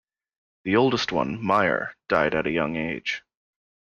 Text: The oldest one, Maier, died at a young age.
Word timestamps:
The 0.63 0.77
oldest 0.77 1.11
one, 1.11 1.37
Maier, 1.45 1.93
died 2.07 2.33
at 2.33 2.47
a 2.47 2.51
young 2.51 2.75
age. 2.75 3.21